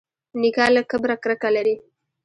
نیکه 0.41 0.65
له 0.75 0.81
کبره 0.91 1.15
کرکه 1.23 1.49
لري. 1.55 1.75